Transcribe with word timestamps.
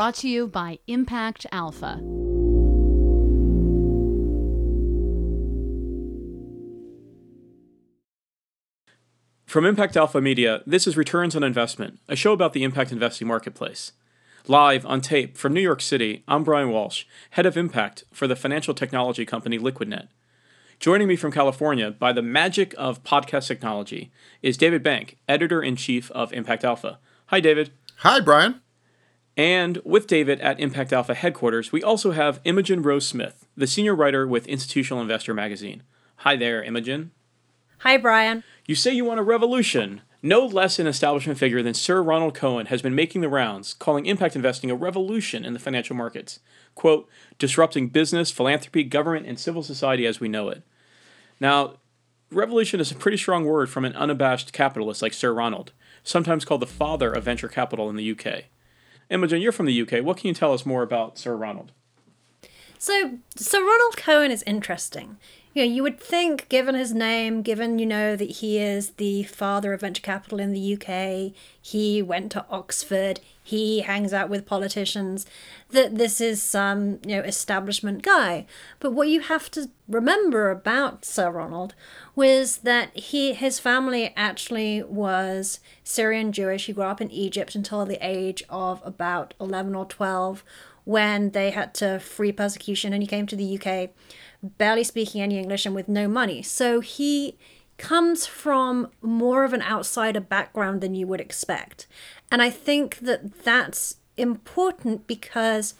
brought 0.00 0.14
to 0.14 0.30
you 0.30 0.46
by 0.46 0.78
Impact 0.86 1.44
Alpha. 1.52 1.98
From 9.44 9.66
Impact 9.66 9.98
Alpha 9.98 10.22
Media, 10.22 10.62
this 10.66 10.86
is 10.86 10.96
Returns 10.96 11.36
on 11.36 11.42
Investment, 11.42 11.98
a 12.08 12.16
show 12.16 12.32
about 12.32 12.54
the 12.54 12.64
impact 12.64 12.92
investing 12.92 13.28
marketplace. 13.28 13.92
Live 14.48 14.86
on 14.86 15.02
tape 15.02 15.36
from 15.36 15.52
New 15.52 15.60
York 15.60 15.82
City, 15.82 16.24
I'm 16.26 16.44
Brian 16.44 16.70
Walsh, 16.70 17.04
head 17.32 17.44
of 17.44 17.58
impact 17.58 18.04
for 18.10 18.26
the 18.26 18.34
financial 18.34 18.72
technology 18.72 19.26
company 19.26 19.58
LiquidNet. 19.58 20.08
Joining 20.78 21.08
me 21.08 21.16
from 21.16 21.30
California 21.30 21.90
by 21.90 22.14
the 22.14 22.22
magic 22.22 22.74
of 22.78 23.04
podcast 23.04 23.48
technology 23.48 24.10
is 24.40 24.56
David 24.56 24.82
Bank, 24.82 25.18
editor 25.28 25.62
in 25.62 25.76
chief 25.76 26.10
of 26.12 26.32
Impact 26.32 26.64
Alpha. 26.64 26.98
Hi, 27.26 27.40
David. 27.40 27.70
Hi, 27.96 28.20
Brian. 28.20 28.62
And 29.40 29.80
with 29.86 30.06
David 30.06 30.38
at 30.42 30.60
Impact 30.60 30.92
Alpha 30.92 31.14
headquarters, 31.14 31.72
we 31.72 31.82
also 31.82 32.10
have 32.10 32.42
Imogen 32.44 32.82
Rose 32.82 33.08
Smith, 33.08 33.46
the 33.56 33.66
senior 33.66 33.94
writer 33.94 34.26
with 34.26 34.46
Institutional 34.46 35.00
Investor 35.00 35.32
magazine. 35.32 35.82
Hi 36.16 36.36
there, 36.36 36.62
Imogen. 36.62 37.12
Hi, 37.78 37.96
Brian. 37.96 38.44
You 38.66 38.74
say 38.74 38.92
you 38.92 39.06
want 39.06 39.18
a 39.18 39.22
revolution. 39.22 40.02
No 40.22 40.44
less 40.44 40.78
an 40.78 40.86
establishment 40.86 41.38
figure 41.38 41.62
than 41.62 41.72
Sir 41.72 42.02
Ronald 42.02 42.34
Cohen 42.34 42.66
has 42.66 42.82
been 42.82 42.94
making 42.94 43.22
the 43.22 43.30
rounds, 43.30 43.72
calling 43.72 44.04
impact 44.04 44.36
investing 44.36 44.70
a 44.70 44.74
revolution 44.74 45.46
in 45.46 45.54
the 45.54 45.58
financial 45.58 45.96
markets. 45.96 46.40
Quote, 46.74 47.08
disrupting 47.38 47.88
business, 47.88 48.30
philanthropy, 48.30 48.84
government, 48.84 49.24
and 49.24 49.40
civil 49.40 49.62
society 49.62 50.04
as 50.04 50.20
we 50.20 50.28
know 50.28 50.50
it. 50.50 50.62
Now, 51.40 51.76
revolution 52.30 52.78
is 52.78 52.92
a 52.92 52.94
pretty 52.94 53.16
strong 53.16 53.46
word 53.46 53.70
from 53.70 53.86
an 53.86 53.96
unabashed 53.96 54.52
capitalist 54.52 55.00
like 55.00 55.14
Sir 55.14 55.32
Ronald, 55.32 55.72
sometimes 56.04 56.44
called 56.44 56.60
the 56.60 56.66
father 56.66 57.10
of 57.10 57.24
venture 57.24 57.48
capital 57.48 57.88
in 57.88 57.96
the 57.96 58.10
UK. 58.10 58.44
Imogen, 59.10 59.42
you're 59.42 59.52
from 59.52 59.66
the 59.66 59.82
UK. 59.82 60.04
What 60.04 60.16
can 60.16 60.28
you 60.28 60.34
tell 60.34 60.52
us 60.52 60.64
more 60.64 60.82
about 60.82 61.18
Sir 61.18 61.36
Ronald? 61.36 61.72
So, 62.82 63.18
Sir 63.36 63.60
Ronald 63.60 63.98
Cohen 63.98 64.30
is 64.30 64.42
interesting. 64.44 65.18
You 65.52 65.66
know, 65.66 65.70
you 65.70 65.82
would 65.82 66.00
think, 66.00 66.48
given 66.48 66.74
his 66.74 66.94
name, 66.94 67.42
given, 67.42 67.78
you 67.78 67.84
know, 67.84 68.16
that 68.16 68.30
he 68.30 68.58
is 68.58 68.92
the 68.92 69.24
father 69.24 69.74
of 69.74 69.82
venture 69.82 70.00
capital 70.00 70.40
in 70.40 70.54
the 70.54 70.78
UK, 70.78 71.38
he 71.60 72.00
went 72.00 72.32
to 72.32 72.46
Oxford, 72.48 73.20
he 73.42 73.80
hangs 73.80 74.14
out 74.14 74.30
with 74.30 74.46
politicians, 74.46 75.26
that 75.68 75.98
this 75.98 76.22
is 76.22 76.42
some, 76.42 77.00
you 77.04 77.16
know, 77.16 77.20
establishment 77.20 78.00
guy. 78.00 78.46
But 78.78 78.94
what 78.94 79.08
you 79.08 79.20
have 79.20 79.50
to 79.50 79.68
remember 79.86 80.50
about 80.50 81.04
Sir 81.04 81.30
Ronald 81.30 81.74
was 82.16 82.58
that 82.58 82.96
he 82.96 83.34
his 83.34 83.58
family 83.58 84.14
actually 84.16 84.82
was 84.84 85.60
Syrian 85.84 86.32
Jewish. 86.32 86.64
He 86.64 86.72
grew 86.72 86.84
up 86.84 87.02
in 87.02 87.10
Egypt 87.10 87.54
until 87.54 87.84
the 87.84 87.98
age 88.00 88.42
of 88.48 88.80
about 88.86 89.34
11 89.38 89.74
or 89.74 89.84
12 89.84 90.42
when 90.90 91.30
they 91.30 91.50
had 91.50 91.72
to 91.72 92.00
flee 92.00 92.32
persecution 92.32 92.92
and 92.92 93.00
he 93.00 93.06
came 93.06 93.24
to 93.24 93.36
the 93.36 93.56
UK 93.56 93.90
barely 94.42 94.82
speaking 94.82 95.22
any 95.22 95.38
English 95.38 95.64
and 95.64 95.74
with 95.74 95.88
no 95.88 96.08
money. 96.08 96.42
So 96.42 96.80
he 96.80 97.38
comes 97.78 98.26
from 98.26 98.90
more 99.00 99.44
of 99.44 99.52
an 99.52 99.62
outsider 99.62 100.20
background 100.20 100.80
than 100.80 100.96
you 100.96 101.06
would 101.06 101.20
expect. 101.20 101.86
And 102.30 102.42
I 102.42 102.50
think 102.50 102.98
that 102.98 103.44
that's 103.44 103.96
important 104.16 105.06
because 105.06 105.74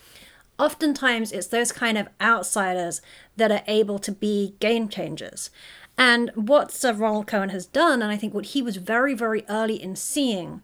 oftentimes 0.60 1.32
it's 1.32 1.48
those 1.48 1.72
kind 1.72 1.98
of 1.98 2.08
outsiders 2.20 3.02
that 3.36 3.50
are 3.50 3.64
able 3.66 3.98
to 3.98 4.12
be 4.12 4.54
game 4.60 4.88
changers. 4.88 5.50
And 5.98 6.30
what 6.36 6.70
Sir 6.70 6.92
Ronald 6.92 7.26
Cohen 7.26 7.48
has 7.48 7.66
done, 7.66 8.00
and 8.00 8.12
I 8.12 8.16
think 8.16 8.32
what 8.32 8.46
he 8.46 8.62
was 8.62 8.76
very, 8.76 9.14
very 9.14 9.44
early 9.48 9.82
in 9.82 9.96
seeing, 9.96 10.62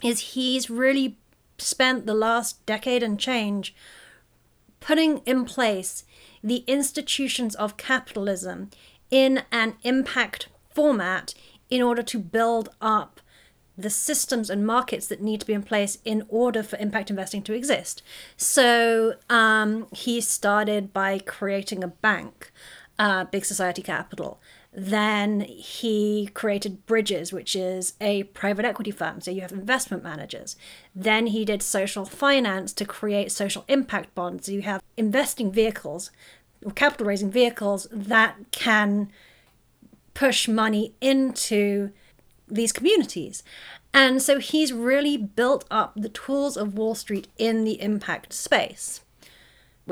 is 0.00 0.20
he's 0.20 0.70
really 0.70 1.18
spent 1.60 2.06
the 2.06 2.14
last 2.14 2.64
decade 2.66 3.02
and 3.02 3.18
change 3.18 3.74
putting 4.80 5.18
in 5.18 5.44
place 5.44 6.04
the 6.42 6.64
institutions 6.66 7.54
of 7.54 7.76
capitalism 7.76 8.70
in 9.10 9.42
an 9.52 9.74
impact 9.82 10.48
format 10.74 11.34
in 11.68 11.82
order 11.82 12.02
to 12.02 12.18
build 12.18 12.70
up 12.80 13.20
the 13.76 13.90
systems 13.90 14.50
and 14.50 14.66
markets 14.66 15.06
that 15.06 15.22
need 15.22 15.40
to 15.40 15.46
be 15.46 15.52
in 15.52 15.62
place 15.62 15.98
in 16.04 16.24
order 16.28 16.62
for 16.62 16.76
impact 16.78 17.10
investing 17.10 17.42
to 17.42 17.54
exist. 17.54 18.02
So 18.36 19.14
um, 19.28 19.86
he 19.92 20.20
started 20.20 20.92
by 20.92 21.18
creating 21.18 21.82
a 21.82 21.88
bank, 21.88 22.52
uh, 22.98 23.24
Big 23.24 23.44
Society 23.44 23.82
Capital. 23.82 24.40
Then 24.72 25.40
he 25.40 26.30
created 26.32 26.86
Bridges, 26.86 27.32
which 27.32 27.56
is 27.56 27.94
a 28.00 28.22
private 28.24 28.64
equity 28.64 28.92
firm. 28.92 29.20
So 29.20 29.30
you 29.30 29.40
have 29.40 29.52
investment 29.52 30.04
managers. 30.04 30.56
Then 30.94 31.28
he 31.28 31.44
did 31.44 31.62
social 31.62 32.04
finance 32.04 32.72
to 32.74 32.84
create 32.84 33.32
social 33.32 33.64
impact 33.66 34.14
bonds. 34.14 34.46
So 34.46 34.52
you 34.52 34.62
have 34.62 34.82
investing 34.96 35.50
vehicles 35.50 36.10
or 36.64 36.70
capital 36.70 37.06
raising 37.06 37.30
vehicles 37.30 37.88
that 37.90 38.36
can 38.52 39.10
push 40.14 40.46
money 40.46 40.94
into 41.00 41.90
these 42.46 42.72
communities. 42.72 43.42
And 43.92 44.22
so 44.22 44.38
he's 44.38 44.72
really 44.72 45.16
built 45.16 45.64
up 45.68 45.94
the 45.96 46.08
tools 46.08 46.56
of 46.56 46.74
Wall 46.74 46.94
Street 46.94 47.26
in 47.38 47.64
the 47.64 47.80
impact 47.80 48.32
space 48.32 49.00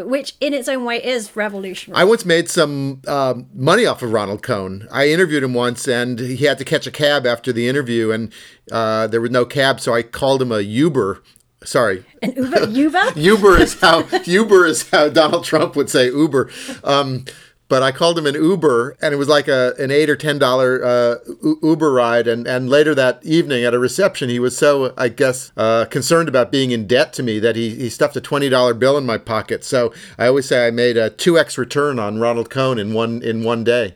which 0.06 0.34
in 0.41 0.54
its 0.54 0.69
own 0.69 0.84
way 0.84 1.03
is 1.04 1.34
revolutionary. 1.36 2.00
I 2.00 2.04
once 2.04 2.25
made 2.25 2.48
some 2.48 3.03
um, 3.06 3.47
money 3.54 3.86
off 3.86 4.03
of 4.03 4.12
Ronald 4.12 4.42
Cohen. 4.42 4.86
I 4.91 5.09
interviewed 5.09 5.42
him 5.42 5.54
once, 5.54 5.86
and 5.88 6.19
he 6.19 6.44
had 6.44 6.59
to 6.59 6.64
catch 6.64 6.86
a 6.86 6.91
cab 6.91 7.26
after 7.26 7.53
the 7.53 7.69
interview, 7.69 8.10
and 8.10 8.32
uh, 8.70 9.06
there 9.06 9.20
was 9.20 9.31
no 9.31 9.44
cab, 9.44 9.81
so 9.81 9.94
I 9.94 10.03
called 10.03 10.42
him 10.42 10.53
a 10.53 10.60
Uber. 10.60 11.22
Sorry, 11.64 12.04
an 12.22 12.34
Uber. 12.37 12.69
Uber. 12.69 13.12
Uber 13.16 13.60
is 13.60 13.81
how 13.81 14.06
Uber 14.25 14.66
is 14.66 14.88
how 14.91 15.08
Donald 15.08 15.44
Trump 15.44 15.75
would 15.75 15.91
say 15.91 16.06
Uber. 16.06 16.50
Um, 16.84 17.25
but 17.68 17.82
I 17.82 17.92
called 17.92 18.18
him 18.18 18.26
an 18.26 18.34
Uber, 18.34 18.96
and 19.00 19.12
it 19.12 19.16
was 19.16 19.28
like 19.28 19.46
a 19.48 19.74
an 19.78 19.90
eight 19.90 20.08
or 20.08 20.16
ten 20.16 20.38
dollar 20.38 20.84
uh, 20.84 21.16
Uber 21.62 21.92
ride. 21.92 22.26
And 22.26 22.46
and 22.46 22.68
later 22.68 22.94
that 22.94 23.24
evening 23.24 23.64
at 23.64 23.74
a 23.74 23.78
reception, 23.78 24.28
he 24.28 24.38
was 24.38 24.56
so 24.56 24.94
I 24.96 25.08
guess 25.08 25.52
uh, 25.56 25.84
concerned 25.84 26.28
about 26.28 26.50
being 26.50 26.70
in 26.70 26.86
debt 26.86 27.12
to 27.14 27.22
me 27.22 27.38
that 27.40 27.56
he 27.56 27.74
he 27.74 27.88
stuffed 27.90 28.16
a 28.16 28.20
twenty 28.20 28.48
dollar 28.48 28.74
bill 28.74 28.96
in 28.96 29.06
my 29.06 29.18
pocket. 29.18 29.64
So 29.64 29.92
I 30.18 30.26
always 30.26 30.46
say 30.46 30.66
I 30.66 30.70
made 30.70 30.96
a 30.96 31.10
two 31.10 31.38
x 31.38 31.58
return 31.58 31.98
on 31.98 32.18
Ronald 32.18 32.50
Cohen 32.50 32.78
in 32.78 32.94
one 32.94 33.22
in 33.22 33.44
one 33.44 33.64
day. 33.64 33.94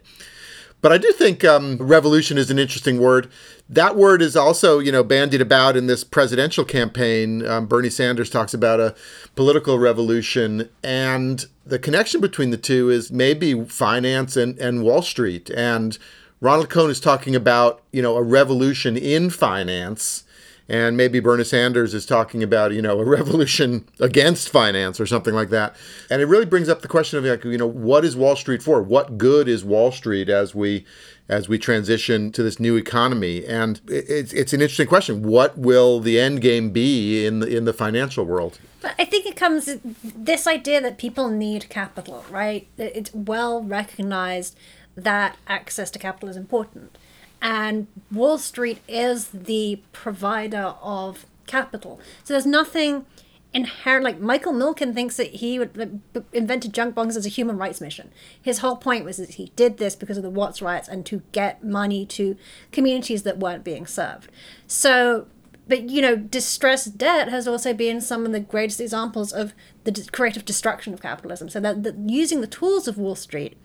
But 0.82 0.92
I 0.92 0.98
do 0.98 1.12
think 1.12 1.44
um, 1.44 1.78
revolution 1.78 2.36
is 2.36 2.50
an 2.50 2.58
interesting 2.58 2.98
word. 2.98 3.30
That 3.70 3.96
word 3.96 4.20
is 4.20 4.36
also, 4.36 4.80
you 4.80 4.90
know, 4.90 5.04
bandied 5.04 5.40
about 5.40 5.76
in 5.76 5.86
this 5.86 6.02
presidential 6.02 6.64
campaign. 6.64 7.46
Um, 7.46 7.66
Bernie 7.66 7.88
Sanders 7.88 8.28
talks 8.28 8.52
about 8.52 8.80
a 8.80 8.94
political 9.36 9.78
revolution, 9.78 10.68
and 10.82 11.46
the 11.64 11.78
connection 11.78 12.20
between 12.20 12.50
the 12.50 12.56
two 12.56 12.90
is 12.90 13.12
maybe 13.12 13.64
finance 13.64 14.36
and, 14.36 14.58
and 14.58 14.82
Wall 14.82 15.02
Street. 15.02 15.48
And 15.50 15.96
Ronald 16.40 16.68
Cohen 16.68 16.90
is 16.90 17.00
talking 17.00 17.36
about, 17.36 17.80
you 17.92 18.02
know, 18.02 18.16
a 18.16 18.22
revolution 18.22 18.96
in 18.96 19.30
finance 19.30 20.24
and 20.72 20.96
maybe 20.96 21.20
Bernie 21.20 21.44
Sanders 21.44 21.92
is 21.92 22.06
talking 22.06 22.42
about 22.42 22.72
you 22.72 22.82
know 22.82 22.98
a 22.98 23.04
revolution 23.18 23.86
against 24.00 24.48
finance 24.48 24.98
or 24.98 25.06
something 25.06 25.34
like 25.34 25.50
that. 25.50 25.76
And 26.10 26.22
it 26.22 26.26
really 26.26 26.46
brings 26.46 26.68
up 26.68 26.80
the 26.80 26.88
question 26.88 27.18
of 27.18 27.24
like 27.24 27.44
you 27.44 27.58
know 27.58 27.66
what 27.66 28.04
is 28.04 28.16
Wall 28.16 28.34
Street 28.34 28.62
for? 28.62 28.82
What 28.82 29.18
good 29.18 29.48
is 29.48 29.64
Wall 29.64 29.92
Street 29.92 30.28
as 30.28 30.54
we 30.54 30.84
as 31.28 31.48
we 31.48 31.58
transition 31.58 32.32
to 32.32 32.42
this 32.42 32.58
new 32.58 32.76
economy? 32.76 33.44
And 33.44 33.80
it's 33.86 34.32
it's 34.32 34.54
an 34.54 34.62
interesting 34.62 34.88
question. 34.88 35.22
What 35.22 35.58
will 35.58 36.00
the 36.00 36.18
end 36.18 36.40
game 36.40 36.70
be 36.70 37.26
in 37.26 37.40
the 37.40 37.54
in 37.54 37.66
the 37.66 37.74
financial 37.74 38.24
world? 38.24 38.58
But 38.80 38.94
I 38.98 39.04
think 39.04 39.26
it 39.26 39.36
comes 39.36 39.76
this 40.02 40.46
idea 40.46 40.80
that 40.80 40.98
people 40.98 41.28
need 41.28 41.68
capital, 41.68 42.24
right? 42.30 42.66
It's 42.78 43.12
well 43.14 43.62
recognized 43.62 44.56
that 44.96 45.36
access 45.46 45.90
to 45.90 45.98
capital 45.98 46.28
is 46.28 46.36
important 46.36 46.96
and 47.42 47.88
Wall 48.12 48.38
Street 48.38 48.78
is 48.88 49.28
the 49.28 49.82
provider 49.92 50.74
of 50.80 51.26
capital. 51.46 52.00
So 52.22 52.32
there's 52.32 52.46
nothing 52.46 53.04
inherent. 53.52 54.04
Like 54.04 54.20
Michael 54.20 54.52
Milken 54.52 54.94
thinks 54.94 55.16
that 55.16 55.34
he 55.34 55.58
would, 55.58 55.76
like, 55.76 56.24
invented 56.32 56.72
junk 56.72 56.94
bonds 56.94 57.16
as 57.16 57.26
a 57.26 57.28
human 57.28 57.58
rights 57.58 57.80
mission. 57.80 58.12
His 58.40 58.58
whole 58.58 58.76
point 58.76 59.04
was 59.04 59.16
that 59.16 59.30
he 59.30 59.50
did 59.56 59.78
this 59.78 59.96
because 59.96 60.16
of 60.16 60.22
the 60.22 60.30
Watts 60.30 60.62
riots 60.62 60.88
and 60.88 61.04
to 61.06 61.22
get 61.32 61.64
money 61.64 62.06
to 62.06 62.36
communities 62.70 63.24
that 63.24 63.38
weren't 63.38 63.64
being 63.64 63.86
served. 63.86 64.30
So. 64.66 65.26
But 65.68 65.88
you 65.88 66.02
know, 66.02 66.16
distressed 66.16 66.98
debt 66.98 67.28
has 67.28 67.46
also 67.46 67.72
been 67.72 68.00
some 68.00 68.26
of 68.26 68.32
the 68.32 68.40
greatest 68.40 68.80
examples 68.80 69.32
of 69.32 69.54
the 69.84 70.08
creative 70.10 70.44
destruction 70.44 70.92
of 70.92 71.00
capitalism. 71.00 71.48
So 71.48 71.60
that, 71.60 71.84
that 71.84 71.96
using 71.98 72.40
the 72.40 72.48
tools 72.48 72.88
of 72.88 72.98
Wall 72.98 73.14
Street 73.14 73.56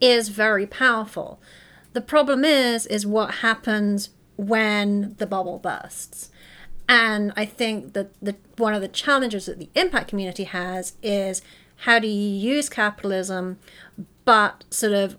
is 0.00 0.28
very 0.28 0.68
powerful. 0.68 1.40
The 1.96 2.02
problem 2.02 2.44
is, 2.44 2.84
is 2.84 3.06
what 3.06 3.36
happens 3.36 4.10
when 4.36 5.14
the 5.16 5.26
bubble 5.26 5.58
bursts. 5.58 6.30
And 6.86 7.32
I 7.36 7.46
think 7.46 7.94
that 7.94 8.10
the 8.20 8.36
one 8.58 8.74
of 8.74 8.82
the 8.82 8.88
challenges 8.88 9.46
that 9.46 9.58
the 9.58 9.70
impact 9.74 10.08
community 10.08 10.44
has 10.44 10.92
is 11.02 11.40
how 11.86 11.98
do 11.98 12.06
you 12.06 12.52
use 12.52 12.68
capitalism, 12.68 13.58
but 14.26 14.64
sort 14.68 14.92
of 14.92 15.16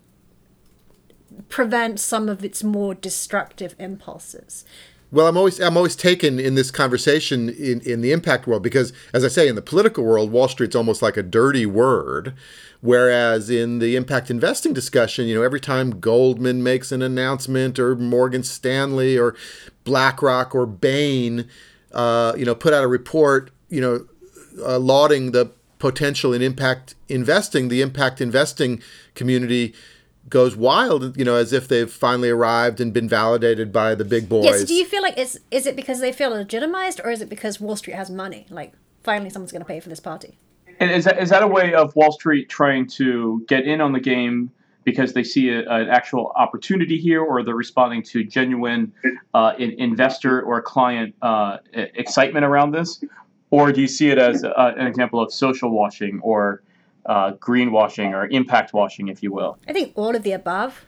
prevent 1.49 1.99
some 1.99 2.29
of 2.29 2.45
its 2.45 2.63
more 2.63 2.93
destructive 2.93 3.73
impulses. 3.79 4.63
Well, 5.09 5.27
I'm 5.27 5.37
always 5.37 5.59
I'm 5.59 5.77
always 5.77 5.95
taken 5.95 6.39
in 6.39 6.55
this 6.55 6.69
conversation 6.69 7.49
in, 7.49 7.79
in 7.81 8.01
the 8.01 8.11
impact 8.11 8.45
world 8.45 8.61
because, 8.61 8.91
as 9.13 9.23
I 9.23 9.29
say, 9.29 9.47
in 9.47 9.55
the 9.55 9.61
political 9.61 10.03
world, 10.03 10.31
Wall 10.31 10.49
Street's 10.49 10.75
almost 10.75 11.01
like 11.01 11.15
a 11.15 11.23
dirty 11.23 11.65
word. 11.65 12.33
Whereas 12.81 13.49
in 13.49 13.79
the 13.79 13.95
impact 13.95 14.29
investing 14.29 14.73
discussion, 14.73 15.25
you 15.25 15.35
know, 15.35 15.41
every 15.41 15.59
time 15.59 15.99
Goldman 15.99 16.61
makes 16.61 16.91
an 16.91 17.01
announcement 17.01 17.79
or 17.79 17.95
Morgan 17.95 18.43
Stanley 18.43 19.17
or 19.17 19.35
BlackRock 19.83 20.53
or 20.53 20.65
Bain, 20.65 21.47
uh, 21.93 22.33
you 22.37 22.45
know, 22.45 22.53
put 22.53 22.73
out 22.73 22.83
a 22.83 22.87
report, 22.87 23.49
you 23.69 23.81
know, 23.81 24.05
uh, 24.63 24.77
lauding 24.77 25.31
the 25.31 25.51
potential 25.79 26.33
in 26.33 26.41
impact 26.41 26.95
investing, 27.07 27.69
the 27.69 27.81
impact 27.81 28.19
investing 28.21 28.81
community 29.15 29.73
goes 30.29 30.55
wild, 30.55 31.17
you 31.17 31.23
know, 31.23 31.35
as 31.35 31.53
if 31.53 31.67
they've 31.67 31.91
finally 31.91 32.29
arrived 32.29 32.81
and 32.81 32.93
been 32.93 33.07
validated 33.07 33.71
by 33.71 33.95
the 33.95 34.05
big 34.05 34.27
boys. 34.27 34.45
Yes. 34.45 34.63
Do 34.65 34.73
you 34.73 34.85
feel 34.85 35.01
like 35.01 35.17
it's 35.17 35.37
is 35.51 35.65
it 35.65 35.75
because 35.75 35.99
they 35.99 36.11
feel 36.11 36.31
legitimized, 36.31 37.01
or 37.03 37.11
is 37.11 37.21
it 37.21 37.29
because 37.29 37.59
Wall 37.59 37.75
Street 37.75 37.95
has 37.95 38.09
money? 38.09 38.45
Like 38.49 38.73
finally, 39.03 39.29
someone's 39.29 39.51
going 39.51 39.61
to 39.61 39.67
pay 39.67 39.79
for 39.79 39.89
this 39.89 39.99
party. 39.99 40.37
And 40.79 40.91
is 40.91 41.05
that, 41.05 41.19
is 41.19 41.29
that 41.29 41.41
a 41.41 41.47
way 41.47 41.73
of 41.73 41.95
Wall 41.95 42.11
Street 42.11 42.49
trying 42.49 42.87
to 42.89 43.43
get 43.47 43.65
in 43.65 43.81
on 43.81 43.93
the 43.93 43.99
game 43.99 44.51
because 44.83 45.13
they 45.13 45.23
see 45.23 45.49
a, 45.49 45.67
an 45.69 45.89
actual 45.89 46.31
opportunity 46.35 46.97
here, 46.97 47.21
or 47.21 47.43
they're 47.43 47.55
responding 47.55 48.03
to 48.03 48.23
genuine 48.23 48.93
uh, 49.33 49.53
in, 49.57 49.71
investor 49.79 50.41
or 50.41 50.61
client 50.61 51.15
uh, 51.21 51.57
excitement 51.73 52.45
around 52.45 52.71
this? 52.71 53.03
Or 53.49 53.71
do 53.71 53.81
you 53.81 53.87
see 53.87 54.09
it 54.09 54.17
as 54.17 54.43
a, 54.43 54.73
an 54.77 54.87
example 54.87 55.21
of 55.21 55.33
social 55.33 55.71
washing 55.71 56.19
or 56.21 56.61
uh, 57.07 57.31
greenwashing 57.33 58.11
or 58.11 58.27
impact 58.27 58.73
washing, 58.73 59.07
if 59.07 59.23
you 59.23 59.31
will? 59.31 59.57
I 59.67 59.73
think 59.73 59.93
all 59.95 60.15
of 60.15 60.23
the 60.23 60.33
above. 60.33 60.85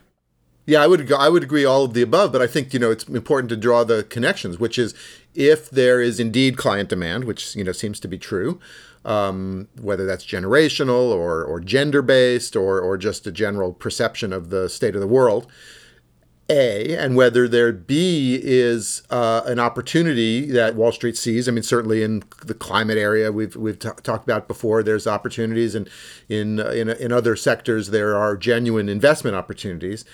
Yeah, 0.65 0.83
I 0.83 0.87
would 0.87 1.11
I 1.11 1.29
would 1.29 1.41
agree 1.41 1.65
all 1.65 1.85
of 1.85 1.95
the 1.95 2.03
above, 2.03 2.31
but 2.31 2.43
I 2.43 2.47
think 2.47 2.73
you 2.73 2.79
know 2.79 2.91
it's 2.91 3.05
important 3.05 3.49
to 3.49 3.57
draw 3.57 3.83
the 3.83 4.03
connections, 4.03 4.59
which 4.59 4.77
is 4.77 4.93
if 5.33 5.67
there 5.69 5.99
is 5.99 6.19
indeed 6.19 6.57
client 6.57 6.89
demand, 6.89 7.23
which 7.23 7.55
you 7.55 7.63
know 7.63 7.71
seems 7.71 7.99
to 8.01 8.07
be 8.07 8.19
true, 8.19 8.59
um, 9.03 9.67
whether 9.81 10.05
that's 10.05 10.23
generational 10.23 11.11
or 11.11 11.43
or 11.43 11.59
gender 11.59 12.03
based 12.03 12.55
or 12.55 12.79
or 12.79 12.97
just 12.97 13.25
a 13.25 13.31
general 13.31 13.73
perception 13.73 14.31
of 14.31 14.51
the 14.51 14.69
state 14.69 14.93
of 14.93 15.01
the 15.01 15.07
world, 15.07 15.47
a, 16.49 16.95
and 16.95 17.15
whether 17.15 17.47
there 17.47 17.71
B 17.71 18.39
is 18.41 19.03
uh, 19.09 19.41
an 19.45 19.59
opportunity 19.59 20.49
that 20.51 20.75
Wall 20.75 20.91
Street 20.91 21.17
sees. 21.17 21.47
I 21.47 21.51
mean, 21.51 21.63
certainly 21.63 22.03
in 22.03 22.23
the 22.43 22.53
climate 22.53 22.97
area 22.97 23.31
we've 23.31 23.55
we've 23.55 23.79
t- 23.79 23.89
talked 24.03 24.23
about 24.23 24.47
before, 24.47 24.83
there's 24.83 25.07
opportunities, 25.07 25.75
and 25.75 25.89
in 26.27 26.59
in 26.59 26.89
in 26.89 27.11
other 27.11 27.35
sectors 27.35 27.89
there 27.89 28.15
are 28.17 28.35
genuine 28.35 28.89
investment 28.89 29.35
opportunities. 29.35 30.05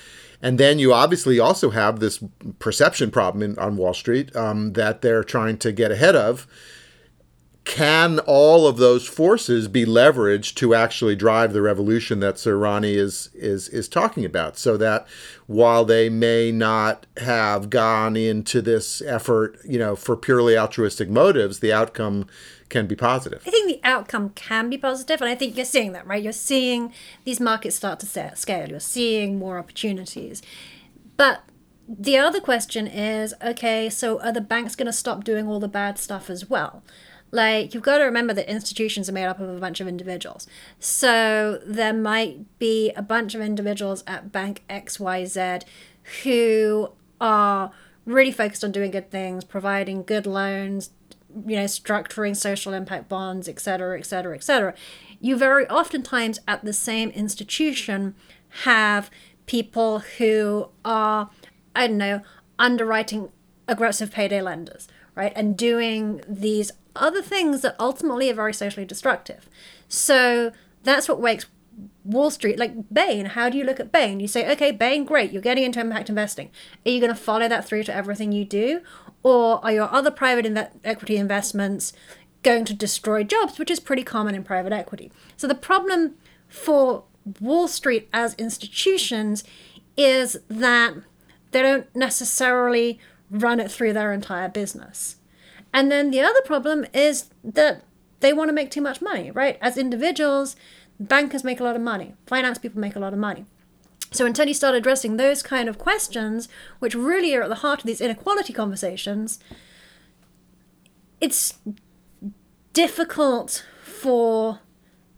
And 0.42 0.60
then 0.60 0.80
you 0.80 0.94
obviously 0.94 1.40
also 1.40 1.70
have 1.72 2.00
this 2.00 2.22
perception 2.60 3.10
problem 3.10 3.42
in, 3.42 3.58
on 3.58 3.78
Wall 3.78 3.94
Street 3.94 4.36
um, 4.36 4.74
that 4.74 5.02
they're 5.02 5.24
trying 5.24 5.58
to 5.60 5.72
get 5.72 5.92
ahead 5.92 6.16
of 6.16 6.46
can 7.66 8.20
all 8.20 8.68
of 8.68 8.78
those 8.78 9.08
forces 9.08 9.68
be 9.68 9.86
leveraged 9.86 10.54
to 10.54 10.76
actually 10.76 11.16
drive 11.16 11.52
the 11.52 11.64
revolution 11.64 12.20
that 12.20 12.38
Sir 12.38 12.58
Ronnie 12.58 12.94
is 12.94 13.32
is 13.34 13.68
is 13.70 13.90
talking 13.90 14.24
about? 14.24 14.58
So 14.58 14.78
that 14.78 15.08
while 15.48 15.84
they 15.84 16.08
may 16.08 16.52
not 16.52 17.08
have 17.18 17.72
gone 17.72 18.16
into 18.16 18.62
this 18.62 19.02
effort, 19.02 19.58
you 19.66 19.80
know, 19.80 19.96
for 19.96 20.16
purely 20.16 20.56
altruistic 20.56 21.10
motives, 21.10 21.60
the 21.60 21.74
outcome 21.74 22.28
can 22.70 22.86
be 22.86 22.96
positive. 22.96 23.42
I 23.46 23.50
think 23.50 23.68
the 23.68 23.88
outcome 23.88 24.30
can 24.30 24.70
be 24.70 24.78
positive, 24.78 25.20
and 25.20 25.30
I 25.30 25.36
think 25.36 25.56
you're 25.56 25.66
seeing 25.66 25.92
that, 25.94 26.06
right? 26.06 26.22
You're 26.22 26.34
seeing 26.34 26.94
these 27.24 27.40
markets 27.40 27.76
start 27.76 28.00
to 28.02 28.36
scale. 28.36 28.70
You're 28.70 28.80
seeing 28.80 29.40
more 29.40 29.58
opportunities, 29.58 30.44
but 31.18 31.42
the 31.88 32.18
other 32.18 32.40
question 32.40 32.88
is 32.88 33.36
okay 33.44 33.92
so 33.92 34.20
are 34.22 34.32
the 34.32 34.42
banks 34.42 34.76
going 34.76 34.88
to 34.88 34.92
stop 34.92 35.24
doing 35.24 35.48
all 35.48 35.60
the 35.60 35.68
bad 35.68 36.00
stuff 36.00 36.32
as 36.32 36.50
well 36.50 36.82
like, 37.36 37.74
you've 37.74 37.84
got 37.84 37.98
to 37.98 38.06
remember 38.06 38.34
that 38.34 38.50
institutions 38.50 39.10
are 39.10 39.14
made 39.14 39.26
up 39.26 39.40
of 39.40 39.50
a 39.50 39.60
bunch 39.60 39.82
of 39.82 39.88
individuals. 39.88 40.48
So, 40.80 41.60
there 41.66 41.94
might 41.94 42.58
be 42.60 42.92
a 42.96 43.02
bunch 43.02 43.36
of 43.36 43.42
individuals 43.42 44.04
at 44.08 44.32
Bank 44.32 44.64
XYZ 44.70 45.64
who 46.24 46.92
are 47.20 47.72
really 48.06 48.32
focused 48.32 48.64
on 48.64 48.72
doing 48.72 48.92
good 48.92 49.12
things, 49.12 49.44
providing 49.44 50.04
good 50.04 50.26
loans, 50.26 50.92
you 51.46 51.58
know, 51.58 51.66
structuring 51.66 52.36
social 52.36 52.74
impact 52.74 53.10
bonds, 53.10 53.48
et 53.48 53.60
cetera, 53.60 54.00
et 54.00 54.06
cetera, 54.06 54.36
et 54.36 54.44
cetera. 54.44 54.74
You 55.20 55.36
very 55.38 55.68
oftentimes 55.68 56.40
at 56.48 56.64
the 56.64 56.74
same 56.74 57.10
institution 57.10 58.16
have 58.64 59.10
people 59.46 60.00
who 60.18 60.70
are, 60.84 61.30
I 61.76 61.88
don't 61.88 61.98
know, 61.98 62.22
underwriting 62.58 63.30
aggressive 63.68 64.12
payday 64.12 64.42
lenders, 64.42 64.88
right? 65.16 65.34
And 65.36 65.58
doing 65.58 66.22
these 66.28 66.72
other 66.95 67.21
things 67.21 67.62
that 67.62 67.75
ultimately 67.80 68.30
are 68.30 68.36
very 68.36 68.53
socially 68.53 68.86
destructive. 68.86 69.50
So 69.88 70.51
that's 70.83 71.07
what 71.07 71.19
wakes 71.19 71.45
Wall 72.03 72.30
Street, 72.30 72.59
like 72.59 72.74
Bain, 72.94 73.25
how 73.25 73.50
do 73.50 73.57
you 73.57 73.63
look 73.63 73.80
at 73.80 73.92
Bain? 73.92 74.19
You 74.19 74.27
say, 74.27 74.50
okay, 74.51 74.71
Bain, 74.71 75.06
great, 75.06 75.31
you're 75.31 75.42
getting 75.42 75.63
into 75.63 75.80
impact 75.80 76.09
investing. 76.09 76.51
Are 76.86 76.89
you 76.89 77.00
going 77.00 77.13
to 77.13 77.19
follow 77.19 77.47
that 77.47 77.65
through 77.65 77.83
to 77.83 77.95
everything 77.95 78.31
you 78.31 78.45
do? 78.45 78.81
Or 79.24 79.63
are 79.63 79.71
your 79.71 79.92
other 79.92 80.12
private 80.12 80.71
equity 80.83 81.18
investments 81.18 81.94
going 82.44 82.63
to 82.65 82.74
destroy 82.74 83.24
jobs, 83.24 83.57
which 83.57 83.71
is 83.71 83.80
pretty 83.80 84.03
common 84.03 84.36
in 84.36 84.44
private 84.44 84.71
equity? 84.71 85.12
So 85.36 85.47
the 85.47 85.56
problem 85.56 86.15
for 86.47 87.03
Wall 87.39 87.68
Street 87.68 88.07
as 88.13 88.36
institutions 88.36 89.44
is 89.97 90.38
that 90.47 90.94
they 91.51 91.62
don't 91.62 91.94
necessarily 91.95 93.00
run 93.31 93.59
it 93.59 93.71
through 93.71 93.94
their 93.94 94.13
entire 94.13 94.47
business. 94.47 95.18
And 95.75 95.92
then 95.92 96.10
the 96.10 96.22
other 96.22 96.42
problem 96.45 96.86
is 96.94 97.30
that 97.44 97.83
they 98.22 98.31
want 98.31 98.48
to 98.48 98.54
make 98.54 98.72
too 98.72 98.80
much 98.80 99.01
money, 99.01 99.30
right? 99.30 99.57
As 99.62 99.77
individuals, 99.77 100.56
bankers 101.01 101.44
make 101.44 101.60
a 101.60 101.66
lot 101.66 101.75
of 101.75 101.81
money, 101.81 102.16
finance 102.25 102.57
people 102.57 102.80
make 102.80 102.95
a 102.95 103.00
lot 103.00 103.12
of 103.12 103.19
money. 103.19 103.45
So 104.12 104.25
until 104.25 104.48
you 104.48 104.54
start 104.54 104.74
addressing 104.74 105.18
those 105.18 105.44
kind 105.44 105.68
of 105.68 105.77
questions, 105.77 106.48
which 106.80 106.95
really 106.95 107.36
are 107.36 107.44
at 107.44 107.50
the 107.50 107.56
heart 107.56 107.80
of 107.80 107.86
these 107.86 108.00
inequality 108.00 108.54
conversations, 108.54 109.38
it's 111.19 111.60
difficult 112.71 113.66
for 113.83 114.61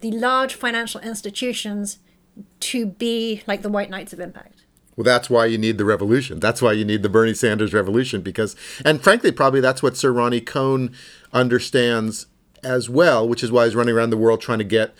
the 0.00 0.10
large 0.10 0.54
financial 0.54 1.00
institutions 1.02 2.00
to 2.58 2.84
be 2.84 3.44
like 3.46 3.62
the 3.62 3.68
white 3.68 3.90
knights 3.90 4.12
of 4.12 4.18
impact. 4.18 4.57
Well, 4.98 5.04
that's 5.04 5.30
why 5.30 5.46
you 5.46 5.58
need 5.58 5.78
the 5.78 5.84
revolution. 5.84 6.40
That's 6.40 6.60
why 6.60 6.72
you 6.72 6.84
need 6.84 7.04
the 7.04 7.08
Bernie 7.08 7.32
Sanders 7.32 7.72
revolution 7.72 8.20
because, 8.20 8.56
and 8.84 9.00
frankly, 9.00 9.30
probably 9.30 9.60
that's 9.60 9.80
what 9.80 9.96
Sir 9.96 10.10
Ronnie 10.10 10.40
Cohen 10.40 10.92
understands 11.32 12.26
as 12.64 12.90
well, 12.90 13.26
which 13.28 13.44
is 13.44 13.52
why 13.52 13.64
he's 13.64 13.76
running 13.76 13.94
around 13.94 14.10
the 14.10 14.16
world 14.16 14.40
trying 14.40 14.58
to 14.58 14.64
get 14.64 14.96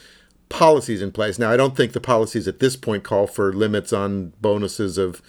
policies 0.51 1.03
in 1.03 1.11
place. 1.11 1.37
Now, 1.37 1.51
I 1.51 1.57
don't 1.57 1.77
think 1.77 1.95
the 1.95 2.01
policies 2.01 2.47
at 2.47 2.61
this 2.61 2.77
point 2.77 3.03
call 3.03 3.27
for 3.27 3.53
limits 3.53 3.93
on 3.93 4.35
bonuses 4.41 4.99
of 4.99 5.21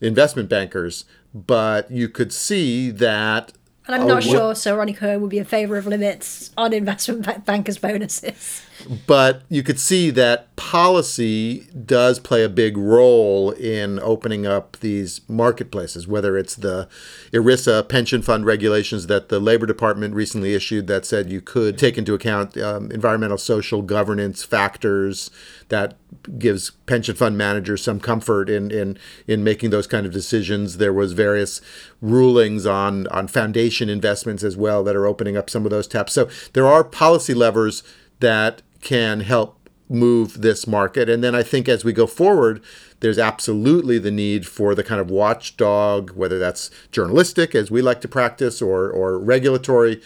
investment 0.00 0.48
bankers, 0.48 1.04
but 1.34 1.90
you 1.90 2.08
could 2.08 2.32
see 2.32 2.90
that. 2.92 3.52
And 3.86 3.94
I'm 3.94 4.08
not 4.08 4.22
sure 4.22 4.54
Sir 4.54 4.74
Ronnie 4.74 4.94
Cohen 4.94 5.20
would 5.20 5.28
be 5.28 5.36
in 5.36 5.44
favor 5.44 5.76
of 5.76 5.86
limits 5.86 6.50
on 6.56 6.72
investment 6.72 7.44
bankers' 7.44 7.76
bonuses 7.76 8.62
but 9.06 9.42
you 9.48 9.62
could 9.62 9.78
see 9.78 10.10
that 10.10 10.54
policy 10.56 11.66
does 11.84 12.18
play 12.18 12.44
a 12.44 12.48
big 12.48 12.76
role 12.76 13.50
in 13.52 13.98
opening 14.00 14.46
up 14.46 14.76
these 14.80 15.20
marketplaces, 15.28 16.06
whether 16.06 16.36
it's 16.36 16.56
the 16.56 16.88
ERISA 17.32 17.88
pension 17.88 18.22
fund 18.22 18.44
regulations 18.44 19.06
that 19.06 19.28
the 19.28 19.40
Labor 19.40 19.66
Department 19.66 20.14
recently 20.14 20.54
issued 20.54 20.86
that 20.86 21.06
said 21.06 21.30
you 21.30 21.40
could 21.40 21.78
take 21.78 21.96
into 21.96 22.14
account 22.14 22.56
um, 22.58 22.90
environmental, 22.90 23.38
social 23.38 23.82
governance 23.82 24.42
factors 24.42 25.30
that 25.68 25.94
gives 26.38 26.70
pension 26.86 27.14
fund 27.14 27.36
managers 27.38 27.82
some 27.82 28.00
comfort 28.00 28.48
in, 28.50 28.70
in, 28.70 28.98
in 29.26 29.42
making 29.42 29.70
those 29.70 29.86
kind 29.86 30.06
of 30.06 30.12
decisions. 30.12 30.76
There 30.76 30.92
was 30.92 31.12
various 31.12 31.60
rulings 32.00 32.66
on, 32.66 33.06
on 33.08 33.28
foundation 33.28 33.88
investments 33.88 34.42
as 34.42 34.56
well 34.56 34.84
that 34.84 34.96
are 34.96 35.06
opening 35.06 35.36
up 35.36 35.48
some 35.48 35.64
of 35.64 35.70
those 35.70 35.86
taps. 35.86 36.12
So 36.12 36.28
there 36.52 36.66
are 36.66 36.84
policy 36.84 37.34
levers 37.34 37.82
that 38.20 38.62
can 38.80 39.20
help 39.20 39.58
move 39.88 40.40
this 40.40 40.66
market. 40.66 41.08
And 41.08 41.22
then 41.22 41.34
I 41.34 41.42
think 41.42 41.68
as 41.68 41.84
we 41.84 41.92
go 41.92 42.06
forward, 42.06 42.62
there's 43.00 43.18
absolutely 43.18 43.98
the 43.98 44.10
need 44.10 44.46
for 44.46 44.74
the 44.74 44.84
kind 44.84 45.00
of 45.00 45.10
watchdog, 45.10 46.12
whether 46.12 46.38
that's 46.38 46.70
journalistic, 46.90 47.54
as 47.54 47.70
we 47.70 47.82
like 47.82 48.00
to 48.00 48.08
practice, 48.08 48.62
or, 48.62 48.88
or 48.90 49.18
regulatory 49.18 50.00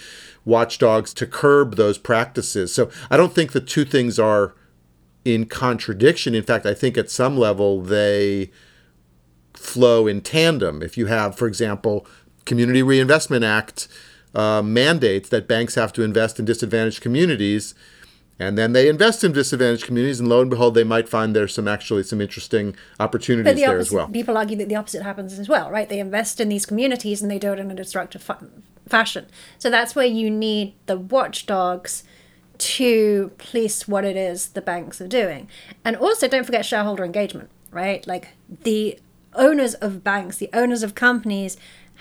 watchdogs 0.44 1.14
to 1.14 1.26
curb 1.26 1.76
those 1.76 1.98
practices. 1.98 2.72
So 2.74 2.90
I 3.10 3.16
don't 3.16 3.34
think 3.34 3.52
the 3.52 3.60
two 3.60 3.84
things 3.84 4.18
are 4.18 4.54
in 5.24 5.46
contradiction. 5.46 6.34
In 6.34 6.42
fact, 6.42 6.66
I 6.66 6.74
think 6.74 6.96
at 6.96 7.10
some 7.10 7.36
level 7.36 7.82
they 7.82 8.50
flow 9.54 10.06
in 10.06 10.20
tandem. 10.20 10.82
If 10.82 10.96
you 10.96 11.06
have, 11.06 11.36
for 11.36 11.46
example, 11.46 12.06
Community 12.44 12.82
Reinvestment 12.82 13.44
Act 13.44 13.88
uh, 14.34 14.62
mandates 14.62 15.28
that 15.28 15.46
banks 15.46 15.74
have 15.74 15.92
to 15.94 16.02
invest 16.02 16.38
in 16.38 16.44
disadvantaged 16.44 17.00
communities, 17.00 17.74
and 18.38 18.56
then 18.56 18.72
they 18.72 18.88
invest 18.88 19.24
in 19.24 19.32
disadvantaged 19.32 19.84
communities, 19.84 20.20
and 20.20 20.28
lo 20.28 20.40
and 20.40 20.50
behold, 20.50 20.74
they 20.74 20.84
might 20.84 21.08
find 21.08 21.34
there's 21.34 21.54
some 21.54 21.66
actually 21.66 22.04
some 22.04 22.20
interesting 22.20 22.76
opportunities 23.00 23.54
the 23.54 23.60
there 23.60 23.70
opposite, 23.70 23.88
as 23.88 23.92
well. 23.92 24.08
People 24.08 24.36
argue 24.36 24.56
that 24.56 24.68
the 24.68 24.76
opposite 24.76 25.02
happens 25.02 25.38
as 25.38 25.48
well, 25.48 25.70
right? 25.70 25.88
They 25.88 25.98
invest 25.98 26.40
in 26.40 26.48
these 26.48 26.64
communities 26.64 27.20
and 27.20 27.30
they 27.30 27.38
do 27.38 27.52
it 27.52 27.58
in 27.58 27.70
a 27.70 27.74
destructive 27.74 28.22
fa- 28.22 28.46
fashion. 28.86 29.26
So 29.58 29.70
that's 29.70 29.94
where 29.96 30.06
you 30.06 30.30
need 30.30 30.74
the 30.86 30.98
watchdogs 30.98 32.04
to 32.58 33.32
police 33.38 33.86
what 33.86 34.04
it 34.04 34.16
is 34.16 34.48
the 34.50 34.60
banks 34.62 35.00
are 35.00 35.08
doing. 35.08 35.48
And 35.84 35.96
also, 35.96 36.28
don't 36.28 36.44
forget 36.44 36.64
shareholder 36.64 37.04
engagement, 37.04 37.50
right? 37.70 38.06
Like 38.06 38.28
the 38.48 38.98
owners 39.34 39.74
of 39.74 40.02
banks, 40.02 40.38
the 40.38 40.50
owners 40.52 40.82
of 40.82 40.94
companies 40.94 41.56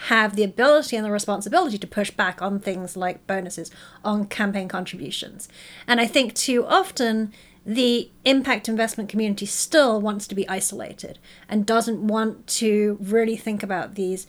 have 0.06 0.36
the 0.36 0.44
ability 0.44 0.96
and 0.96 1.06
the 1.06 1.12
responsibility 1.12 1.77
to 1.77 1.88
push 1.88 2.12
back 2.12 2.42
on 2.42 2.60
things 2.60 2.96
like 2.96 3.25
bonuses, 3.25 3.72
on 4.04 4.25
campaign 4.25 4.68
contributions. 4.68 5.50
And 5.88 6.00
I 6.00 6.06
think 6.06 6.36
too 6.36 6.66
often 6.66 7.34
the 7.66 8.10
impact 8.24 8.70
investment 8.70 9.10
community 9.10 9.46
still 9.46 10.00
wants 10.00 10.27
to 10.27 10.36
be 10.36 10.48
isolated 10.48 11.20
and 11.50 11.66
doesn't 11.66 12.06
want 12.06 12.48
to 12.48 12.98
really 13.01 13.36
think 13.36 13.63
about 13.63 13.96
these 13.96 14.27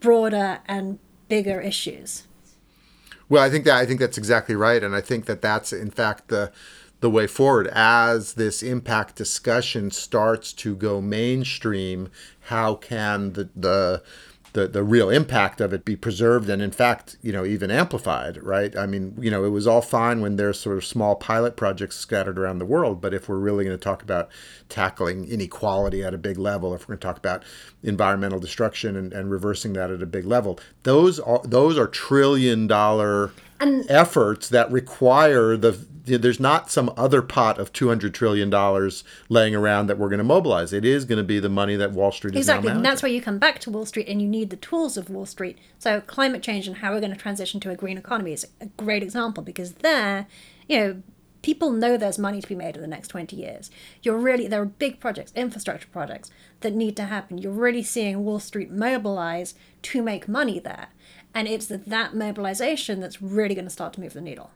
broader 0.00 0.60
and 0.66 0.98
bigger 1.28 1.60
issues. 1.60 2.24
Well, 3.28 3.42
I 3.42 3.50
think 3.50 3.64
that 3.64 3.76
I 3.76 3.86
think 3.86 4.00
that's 4.00 4.18
exactly 4.18 4.54
right, 4.54 4.82
and 4.82 4.94
I 4.94 5.00
think 5.00 5.26
that 5.26 5.40
that's 5.40 5.72
in 5.72 5.90
fact 5.90 6.28
the 6.28 6.52
the 7.00 7.10
way 7.10 7.26
forward 7.26 7.68
as 7.72 8.34
this 8.34 8.62
impact 8.62 9.16
discussion 9.16 9.90
starts 9.90 10.52
to 10.54 10.74
go 10.74 11.00
mainstream. 11.00 12.08
How 12.40 12.74
can 12.74 13.34
the 13.34 13.50
the 13.54 14.02
the, 14.54 14.68
the 14.68 14.82
real 14.84 15.10
impact 15.10 15.60
of 15.60 15.72
it 15.72 15.84
be 15.84 15.96
preserved 15.96 16.48
and 16.48 16.62
in 16.62 16.70
fact 16.70 17.16
you 17.22 17.32
know 17.32 17.44
even 17.44 17.70
amplified 17.70 18.42
right? 18.42 18.76
I 18.76 18.86
mean 18.86 19.14
you 19.20 19.30
know 19.30 19.44
it 19.44 19.50
was 19.50 19.66
all 19.66 19.82
fine 19.82 20.20
when 20.20 20.36
there's 20.36 20.58
sort 20.58 20.78
of 20.78 20.84
small 20.84 21.16
pilot 21.16 21.56
projects 21.56 21.96
scattered 21.96 22.38
around 22.38 22.58
the 22.58 22.64
world 22.64 23.00
but 23.00 23.12
if 23.12 23.28
we're 23.28 23.36
really 23.36 23.64
going 23.64 23.76
to 23.76 23.82
talk 23.82 24.02
about 24.02 24.30
tackling 24.68 25.26
inequality 25.26 26.02
at 26.02 26.14
a 26.14 26.18
big 26.18 26.38
level 26.38 26.72
if 26.72 26.82
we're 26.82 26.94
going 26.94 27.00
to 27.00 27.06
talk 27.06 27.18
about 27.18 27.44
environmental 27.82 28.38
destruction 28.38 28.96
and, 28.96 29.12
and 29.12 29.30
reversing 29.30 29.72
that 29.74 29.90
at 29.90 30.02
a 30.02 30.06
big 30.06 30.24
level 30.24 30.58
those 30.84 31.18
are 31.20 31.42
those 31.44 31.76
are 31.76 31.88
trillion 31.88 32.66
dollar 32.66 33.32
And- 33.60 33.88
efforts 33.90 34.48
that 34.48 34.70
require 34.70 35.56
the 35.56 35.86
there's 36.06 36.40
not 36.40 36.70
some 36.70 36.92
other 36.98 37.22
pot 37.22 37.58
of 37.58 37.72
200 37.72 38.12
trillion 38.12 38.50
dollars 38.50 39.04
laying 39.30 39.54
around 39.54 39.86
that 39.86 39.96
we're 39.96 40.10
going 40.10 40.18
to 40.18 40.24
mobilize 40.24 40.72
it 40.72 40.84
is 40.84 41.04
going 41.06 41.16
to 41.16 41.24
be 41.24 41.38
the 41.38 41.48
money 41.48 41.76
that 41.76 41.92
wall 41.92 42.12
street 42.12 42.34
is 42.34 42.40
Exactly, 42.40 42.70
and 42.70 42.84
that's 42.84 43.02
where 43.02 43.10
you 43.10 43.22
come 43.22 43.38
back 43.38 43.58
to 43.60 43.70
Wall 43.70 43.86
Street 43.86 44.06
and 44.06 44.20
you 44.20 44.28
need 44.28 44.50
the 44.50 44.56
tools 44.56 44.96
of 44.96 45.08
Wall 45.08 45.24
Street. 45.24 45.56
So 45.78 46.00
climate 46.02 46.42
change 46.42 46.66
and 46.66 46.78
how 46.78 46.92
we're 46.92 47.00
going 47.00 47.12
to 47.12 47.18
transition 47.18 47.58
to 47.60 47.70
a 47.70 47.76
green 47.76 47.96
economy 47.96 48.32
is 48.32 48.46
a 48.60 48.66
great 48.76 49.02
example 49.02 49.42
because 49.42 49.74
there, 49.74 50.26
you 50.68 50.78
know, 50.78 51.02
people 51.42 51.70
know 51.70 51.96
there's 51.96 52.18
money 52.18 52.40
to 52.40 52.48
be 52.48 52.54
made 52.54 52.74
in 52.74 52.82
the 52.82 52.88
next 52.88 53.08
20 53.08 53.36
years. 53.36 53.70
You're 54.02 54.18
really 54.18 54.46
there 54.46 54.62
are 54.62 54.66
big 54.66 55.00
projects, 55.00 55.32
infrastructure 55.34 55.88
projects 55.88 56.30
that 56.60 56.74
need 56.74 56.96
to 56.96 57.04
happen. 57.04 57.38
You're 57.38 57.52
really 57.52 57.82
seeing 57.82 58.24
Wall 58.24 58.40
Street 58.40 58.70
mobilize 58.70 59.54
to 59.82 60.02
make 60.02 60.28
money 60.28 60.58
there. 60.58 60.88
And 61.34 61.48
it's 61.48 61.66
that 61.66 62.14
mobilization 62.14 63.00
that's 63.00 63.20
really 63.20 63.54
going 63.54 63.64
to 63.64 63.70
start 63.70 63.92
to 63.94 64.00
move 64.00 64.12
the 64.12 64.20
needle. 64.20 64.50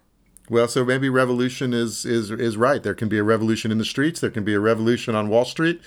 Well, 0.48 0.68
so 0.68 0.84
maybe 0.84 1.08
revolution 1.08 1.74
is 1.74 2.06
is 2.06 2.30
is 2.30 2.56
right. 2.56 2.82
There 2.82 2.94
can 2.94 3.08
be 3.08 3.18
a 3.18 3.22
revolution 3.22 3.70
in 3.70 3.78
the 3.78 3.84
streets. 3.84 4.20
There 4.20 4.30
can 4.30 4.44
be 4.44 4.54
a 4.54 4.60
revolution 4.60 5.14
on 5.14 5.28
Wall 5.28 5.44
Street. 5.44 5.80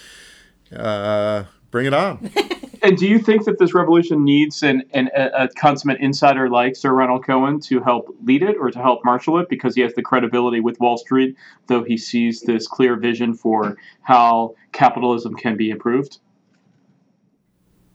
Uh, 0.75 1.45
bring 1.71 1.87
it 1.87 1.93
on. 1.93 2.31
And 2.83 2.97
do 2.97 3.07
you 3.07 3.19
think 3.19 3.45
that 3.45 3.59
this 3.59 3.75
revolution 3.75 4.23
needs 4.23 4.63
an, 4.63 4.83
an 4.93 5.09
a, 5.15 5.43
a 5.43 5.47
consummate 5.49 5.99
insider 6.01 6.49
like 6.49 6.75
Sir 6.75 6.91
Ronald 6.91 7.23
Cohen 7.23 7.59
to 7.61 7.79
help 7.79 8.15
lead 8.23 8.41
it 8.41 8.57
or 8.59 8.71
to 8.71 8.79
help 8.79 9.05
marshal 9.05 9.37
it 9.37 9.49
because 9.49 9.75
he 9.75 9.81
has 9.81 9.93
the 9.93 10.01
credibility 10.01 10.61
with 10.61 10.79
Wall 10.79 10.97
Street, 10.97 11.35
though 11.67 11.83
he 11.83 11.95
sees 11.95 12.41
this 12.41 12.67
clear 12.67 12.95
vision 12.95 13.35
for 13.35 13.77
how 14.01 14.55
capitalism 14.71 15.35
can 15.35 15.55
be 15.55 15.69
improved? 15.69 16.17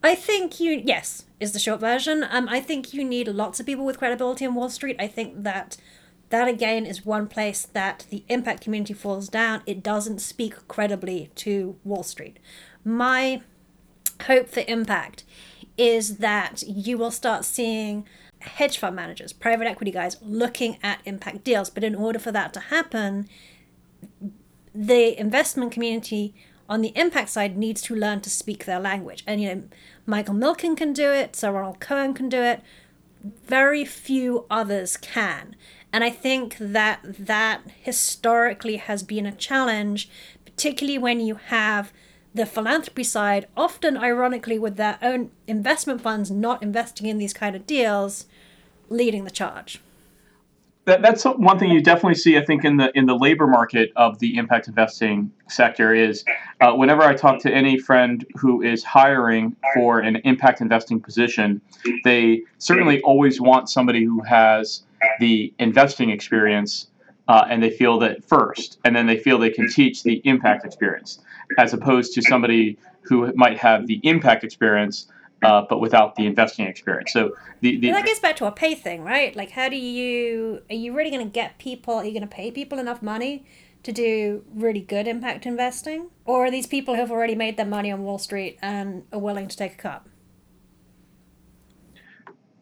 I 0.03 0.15
think 0.15 0.61
you 0.61 0.81
yes 0.85 1.25
is 1.39 1.51
the 1.53 1.59
short 1.59 1.79
version. 1.79 2.25
Um, 2.29 2.47
I 2.49 2.59
think 2.59 2.93
you 2.93 3.03
need 3.03 3.27
lots 3.27 3.59
of 3.59 3.65
people 3.65 3.85
with 3.85 3.97
credibility 3.97 4.45
on 4.45 4.55
Wall 4.55 4.69
Street. 4.69 4.95
I 4.99 5.07
think 5.07 5.43
that 5.43 5.77
that 6.29 6.47
again 6.47 6.85
is 6.85 7.05
one 7.05 7.27
place 7.27 7.65
that 7.73 8.05
the 8.09 8.23
impact 8.27 8.63
community 8.63 8.93
falls 8.93 9.29
down. 9.29 9.61
It 9.65 9.81
doesn't 9.81 10.19
speak 10.19 10.67
credibly 10.67 11.29
to 11.35 11.77
Wall 11.83 12.03
Street. 12.03 12.37
My 12.83 13.41
hope 14.23 14.49
for 14.49 14.63
impact 14.67 15.23
is 15.77 16.17
that 16.17 16.63
you 16.67 16.97
will 16.97 17.11
start 17.11 17.45
seeing 17.45 18.05
hedge 18.39 18.77
fund 18.77 18.95
managers, 18.95 19.31
private 19.31 19.67
equity 19.67 19.91
guys 19.91 20.17
looking 20.21 20.77
at 20.83 20.99
impact 21.05 21.43
deals. 21.43 21.69
But 21.69 21.83
in 21.83 21.95
order 21.95 22.19
for 22.19 22.31
that 22.31 22.53
to 22.53 22.59
happen, 22.59 23.27
the 24.73 25.19
investment 25.19 25.71
community 25.71 26.33
on 26.69 26.81
the 26.81 26.93
impact 26.95 27.29
side 27.29 27.57
needs 27.57 27.81
to 27.83 27.95
learn 27.95 28.21
to 28.21 28.29
speak 28.29 28.65
their 28.65 28.79
language. 28.79 29.23
And 29.25 29.41
you 29.41 29.53
know, 29.53 29.63
Michael 30.05 30.35
Milken 30.35 30.75
can 30.75 30.93
do 30.93 31.11
it, 31.11 31.35
Sir 31.35 31.51
Ronald 31.51 31.79
Cohen 31.79 32.13
can 32.13 32.29
do 32.29 32.41
it. 32.41 32.61
Very 33.45 33.85
few 33.85 34.45
others 34.49 34.97
can. 34.97 35.55
And 35.91 36.03
I 36.03 36.09
think 36.09 36.57
that 36.59 36.99
that 37.03 37.61
historically 37.81 38.77
has 38.77 39.03
been 39.03 39.25
a 39.25 39.31
challenge, 39.31 40.09
particularly 40.45 40.97
when 40.97 41.19
you 41.19 41.35
have 41.35 41.91
the 42.33 42.45
philanthropy 42.45 43.03
side, 43.03 43.47
often 43.55 43.97
ironically 43.97 44.59
with 44.59 44.75
their 44.75 44.99
own 45.01 45.31
investment 45.47 46.01
funds 46.01 46.29
not 46.29 46.61
investing 46.61 47.07
in 47.07 47.17
these 47.17 47.33
kind 47.33 47.55
of 47.55 47.65
deals, 47.65 48.25
leading 48.89 49.23
the 49.23 49.31
charge. 49.31 49.81
That, 50.87 51.01
that's 51.01 51.25
one 51.25 51.59
thing 51.59 51.69
you 51.69 51.81
definitely 51.81 52.15
see, 52.15 52.37
I 52.37 52.45
think, 52.45 52.63
in 52.63 52.77
the 52.77 52.97
in 52.97 53.07
the 53.07 53.15
labor 53.15 53.45
market 53.45 53.91
of 53.97 54.19
the 54.19 54.37
impact 54.37 54.69
investing 54.69 55.29
sector 55.49 55.93
is 55.93 56.23
uh, 56.61 56.71
whenever 56.71 57.03
I 57.03 57.13
talk 57.13 57.41
to 57.41 57.51
any 57.51 57.77
friend 57.77 58.25
who 58.37 58.61
is 58.61 58.85
hiring 58.85 59.57
for 59.73 59.99
an 59.99 60.15
impact 60.23 60.61
investing 60.61 61.01
position, 61.01 61.59
they 62.05 62.43
certainly 62.57 63.01
always 63.01 63.41
want 63.41 63.69
somebody 63.69 64.05
who 64.05 64.23
has 64.23 64.83
the 65.19 65.53
investing 65.59 66.09
experience, 66.09 66.87
uh, 67.27 67.45
and 67.49 67.61
they 67.61 67.69
feel 67.69 67.99
that 67.99 68.23
first, 68.23 68.79
and 68.85 68.95
then 68.95 69.07
they 69.07 69.17
feel 69.17 69.37
they 69.37 69.49
can 69.49 69.69
teach 69.69 70.03
the 70.03 70.21
impact 70.23 70.63
experience, 70.63 71.19
as 71.57 71.73
opposed 71.73 72.13
to 72.13 72.21
somebody 72.21 72.77
who 73.01 73.29
might 73.35 73.57
have 73.57 73.87
the 73.87 73.99
impact 74.03 74.45
experience. 74.45 75.07
Uh, 75.43 75.63
but 75.69 75.79
without 75.79 76.15
the 76.15 76.25
investing 76.25 76.65
experience, 76.65 77.13
so 77.13 77.31
the, 77.61 77.77
the 77.79 77.91
that 77.91 78.05
goes 78.05 78.19
back 78.19 78.35
to 78.37 78.45
a 78.45 78.51
pay 78.51 78.73
thing, 78.73 79.03
right? 79.03 79.35
Like, 79.35 79.51
how 79.51 79.69
do 79.69 79.75
you 79.75 80.63
are 80.69 80.75
you 80.75 80.95
really 80.95 81.11
going 81.11 81.25
to 81.25 81.31
get 81.31 81.59
people? 81.59 81.93
Are 81.93 82.03
you 82.03 82.11
going 82.11 82.21
to 82.21 82.27
pay 82.27 82.49
people 82.49 82.79
enough 82.79 83.03
money 83.03 83.45
to 83.83 83.91
do 83.91 84.43
really 84.53 84.81
good 84.81 85.07
impact 85.07 85.45
investing, 85.45 86.09
or 86.25 86.45
are 86.45 86.51
these 86.51 86.65
people 86.65 86.95
who 86.95 86.99
have 87.01 87.11
already 87.11 87.35
made 87.35 87.55
their 87.55 87.67
money 87.67 87.91
on 87.91 88.03
Wall 88.03 88.17
Street 88.17 88.57
and 88.61 89.03
are 89.13 89.19
willing 89.19 89.47
to 89.47 89.55
take 89.55 89.73
a 89.73 89.77
cut? 89.77 90.07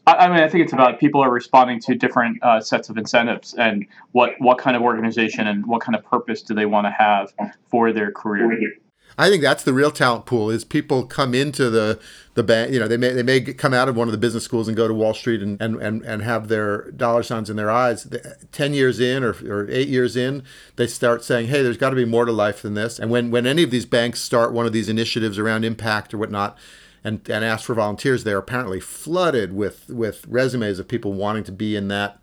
I, 0.08 0.14
I 0.14 0.28
mean, 0.28 0.40
I 0.40 0.50
think 0.50 0.64
it's 0.64 0.74
about 0.74 1.00
people 1.00 1.24
are 1.24 1.32
responding 1.32 1.80
to 1.82 1.96
different 1.96 2.44
uh, 2.44 2.60
sets 2.60 2.90
of 2.90 2.98
incentives 2.98 3.54
and 3.56 3.86
what 4.12 4.32
what 4.40 4.58
kind 4.58 4.76
of 4.76 4.84
organization 4.84 5.48
and 5.48 5.66
what 5.66 5.82
kind 5.82 5.96
of 5.96 6.04
purpose 6.04 6.42
do 6.42 6.54
they 6.54 6.66
want 6.66 6.86
to 6.86 6.92
have 6.92 7.34
for 7.70 7.92
their 7.92 8.12
career. 8.12 8.74
I 9.18 9.30
think 9.30 9.42
that's 9.42 9.64
the 9.64 9.74
real 9.74 9.92
talent 9.92 10.26
pool 10.26 10.50
is 10.50 10.66
people 10.66 11.06
come 11.06 11.34
into 11.34 11.70
the 11.70 12.00
the 12.34 12.44
bank, 12.44 12.74
you 12.74 12.80
know, 12.80 12.88
they 12.88 12.98
may 12.98 13.14
they 13.14 13.24
may 13.24 13.40
come 13.40 13.74
out 13.74 13.88
of 13.88 13.96
one 13.96 14.10
of 14.10 14.12
the 14.12 14.18
business 14.18 14.44
schools 14.44 14.68
and 14.68 14.76
go 14.76 14.90
to 14.90 14.94
Wall 14.94 15.14
Street 15.14 15.42
and 15.42 15.60
and, 15.62 15.82
and, 15.82 16.04
and 16.04 16.22
have 16.22 16.50
their 16.50 16.92
dollar 16.92 17.24
signs 17.24 17.50
in 17.50 17.56
their 17.56 17.72
eyes. 17.72 18.08
Ten 18.52 18.74
years 18.74 19.00
in 19.00 19.24
or, 19.24 19.36
or 19.48 19.70
eight 19.70 19.88
years 19.88 20.18
in, 20.18 20.44
they 20.76 20.86
start 20.86 21.24
saying, 21.24 21.48
"Hey, 21.48 21.64
there's 21.64 21.78
got 21.78 21.92
to 21.92 21.96
be 21.96 22.06
more 22.06 22.26
to 22.26 22.32
life 22.34 22.62
than 22.62 22.74
this." 22.74 23.00
And 23.00 23.10
when 23.10 23.32
when 23.32 23.48
any 23.48 23.64
of 23.64 23.72
these 23.72 23.86
banks 23.86 24.22
start 24.22 24.52
one 24.52 24.66
of 24.66 24.74
these 24.74 24.90
initiatives 24.90 25.40
around 25.40 25.64
impact 25.64 26.14
or 26.14 26.18
whatnot, 26.18 26.58
and 27.06 27.22
and 27.30 27.46
ask 27.46 27.66
for 27.66 27.74
volunteers, 27.74 28.26
they're 28.26 28.38
apparently 28.38 28.82
flooded 28.82 29.54
with 29.54 29.88
with 29.90 30.26
resumes 30.28 30.78
of 30.78 30.90
people 30.90 31.14
wanting 31.14 31.46
to 31.46 31.54
be 31.54 31.78
in 31.78 31.88
that 31.88 32.20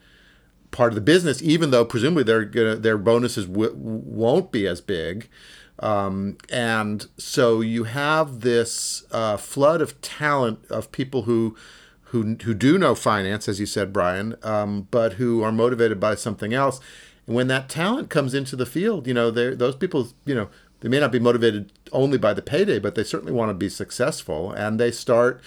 part 0.73 0.91
of 0.91 0.95
the 0.95 1.01
business, 1.01 1.41
even 1.41 1.71
though 1.71 1.87
presumably 1.87 2.25
their 2.25 2.45
their 2.77 2.99
bonuses 2.99 3.47
w- 3.47 3.75
won't 3.75 4.53
be 4.53 4.67
as 4.67 4.83
big. 4.83 5.31
Um, 5.79 6.39
and 6.51 7.07
so 7.17 7.61
you 7.61 7.85
have 7.85 8.41
this 8.41 9.05
uh, 9.11 9.37
flood 9.37 9.81
of 9.81 10.01
talent 10.01 10.65
of 10.71 10.93
people 10.93 11.23
who, 11.23 11.57
who, 12.05 12.37
who 12.43 12.55
do 12.55 12.79
know 12.79 12.95
finance, 12.95 13.49
as 13.49 13.59
you 13.59 13.67
said, 13.67 13.93
Brian, 13.93 14.37
um, 14.43 14.87
but 14.91 15.15
who 15.15 15.43
are 15.43 15.53
motivated 15.53 15.99
by 15.99 16.15
something 16.15 16.53
else. 16.55 16.81
And 17.27 17.35
when 17.35 17.49
that 17.49 17.69
talent 17.69 18.11
comes 18.11 18.35
into 18.35 18.55
the 18.55 18.67
field, 18.67 19.07
you 19.07 19.15
know, 19.15 19.31
those 19.31 19.77
people, 19.77 20.09
you 20.25 20.35
know, 20.35 20.49
they 20.81 20.89
may 20.89 20.99
not 20.99 21.13
be 21.13 21.21
motivated 21.21 21.73
only 21.93 22.19
by 22.19 22.35
the 22.35 22.43
payday, 22.43 22.79
but 22.79 22.97
they 22.97 23.05
certainly 23.05 23.33
want 23.33 23.51
to 23.51 23.55
be 23.55 23.69
successful, 23.69 24.51
and 24.51 24.81
they 24.81 24.91
start 24.91 25.41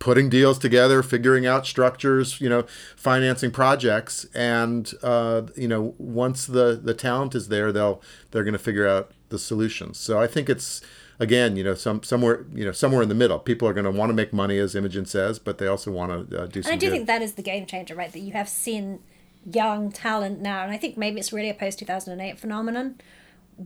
putting 0.00 0.28
deals 0.28 0.58
together, 0.58 1.02
figuring 1.02 1.46
out 1.46 1.66
structures, 1.66 2.40
you 2.40 2.48
know, 2.48 2.64
financing 2.96 3.52
projects, 3.52 4.26
and 4.34 4.92
uh, 5.04 5.42
you 5.56 5.68
know, 5.68 5.94
once 5.98 6.46
the 6.46 6.78
the 6.82 6.94
talent 6.94 7.34
is 7.36 7.46
there, 7.48 7.70
they'll 7.70 8.02
they're 8.32 8.44
going 8.44 8.52
to 8.52 8.58
figure 8.58 8.88
out 8.88 9.12
the 9.28 9.38
solutions. 9.38 9.98
So 9.98 10.18
I 10.18 10.26
think 10.26 10.48
it's 10.48 10.82
again, 11.18 11.56
you 11.56 11.64
know, 11.64 11.74
some 11.74 12.02
somewhere 12.02 12.46
you 12.54 12.64
know 12.64 12.72
somewhere 12.72 13.02
in 13.02 13.08
the 13.08 13.14
middle. 13.14 13.38
People 13.38 13.68
are 13.68 13.72
going 13.72 13.84
to 13.84 13.90
want 13.90 14.10
to 14.10 14.14
make 14.14 14.32
money, 14.32 14.58
as 14.58 14.74
Imogen 14.74 15.06
says, 15.06 15.38
but 15.38 15.58
they 15.58 15.66
also 15.66 15.90
want 15.90 16.30
to 16.30 16.42
uh, 16.42 16.46
do. 16.46 16.58
And 16.60 16.64
some 16.64 16.74
I 16.74 16.76
do 16.76 16.86
good. 16.86 16.92
think 16.92 17.06
that 17.06 17.22
is 17.22 17.34
the 17.34 17.42
game 17.42 17.66
changer, 17.66 17.94
right? 17.94 18.12
That 18.12 18.20
you 18.20 18.32
have 18.32 18.48
seen 18.48 19.00
young 19.44 19.92
talent 19.92 20.40
now, 20.40 20.62
and 20.62 20.72
I 20.72 20.76
think 20.76 20.96
maybe 20.96 21.20
it's 21.20 21.32
really 21.32 21.50
a 21.50 21.54
post 21.54 21.78
2008 21.78 22.38
phenomenon, 22.38 23.00